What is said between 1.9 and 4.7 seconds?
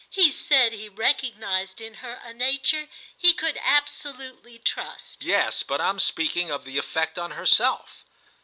her a nature he could absolutely